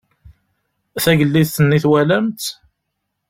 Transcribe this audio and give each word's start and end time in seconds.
Tagellidt-nni 1.03 1.77
twalamt-tt? 1.83 2.47